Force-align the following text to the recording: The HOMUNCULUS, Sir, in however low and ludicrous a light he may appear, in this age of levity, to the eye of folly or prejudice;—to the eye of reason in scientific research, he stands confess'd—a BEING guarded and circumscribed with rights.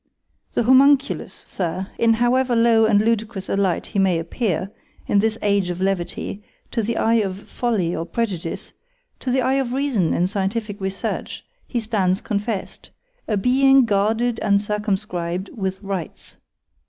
The 0.53 0.63
HOMUNCULUS, 0.63 1.31
Sir, 1.45 1.85
in 1.99 2.15
however 2.15 2.55
low 2.55 2.85
and 2.87 2.99
ludicrous 3.03 3.47
a 3.49 3.55
light 3.55 3.85
he 3.85 3.99
may 3.99 4.17
appear, 4.17 4.71
in 5.05 5.19
this 5.19 5.37
age 5.43 5.69
of 5.69 5.79
levity, 5.79 6.41
to 6.71 6.81
the 6.81 6.97
eye 6.97 7.21
of 7.23 7.37
folly 7.37 7.95
or 7.95 8.03
prejudice;—to 8.07 9.29
the 9.31 9.43
eye 9.43 9.59
of 9.61 9.73
reason 9.73 10.11
in 10.15 10.25
scientific 10.25 10.81
research, 10.81 11.45
he 11.67 11.79
stands 11.79 12.19
confess'd—a 12.19 13.37
BEING 13.37 13.85
guarded 13.85 14.39
and 14.39 14.59
circumscribed 14.59 15.51
with 15.55 15.79
rights. 15.83 16.37